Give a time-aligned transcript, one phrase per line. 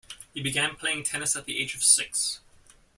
[0.33, 2.39] He began playing tennis at the age of six.